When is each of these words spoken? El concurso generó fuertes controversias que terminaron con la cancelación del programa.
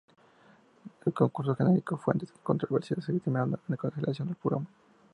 El 1.05 1.13
concurso 1.13 1.53
generó 1.53 1.95
fuertes 1.95 2.31
controversias 2.41 3.05
que 3.05 3.11
terminaron 3.19 3.51
con 3.51 3.59
la 3.67 3.77
cancelación 3.77 4.29
del 4.29 4.35
programa. 4.37 4.65